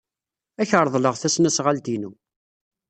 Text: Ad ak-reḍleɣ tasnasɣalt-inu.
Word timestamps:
Ad 0.61 0.61
ak-reḍleɣ 0.67 1.15
tasnasɣalt-inu. 1.15 2.11